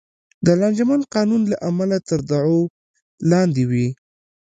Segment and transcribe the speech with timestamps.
[0.45, 2.61] د لانجمن قانون له امله تر دعوو
[3.31, 3.87] لاندې وې.